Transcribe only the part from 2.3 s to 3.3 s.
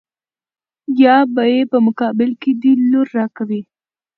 کې دې لور را